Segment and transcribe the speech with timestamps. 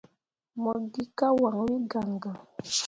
[0.61, 2.37] Mo gi ka wanwi gaŋgaŋ.